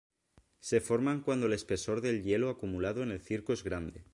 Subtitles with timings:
[0.61, 4.03] Se forman cuando el espesor del hielo acumulado en el circo es grande.